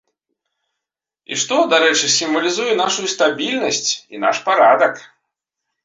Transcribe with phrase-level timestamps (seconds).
[1.35, 4.93] І што, дарэчы, сімвалізуе нашую стабільнасць і наш парадак.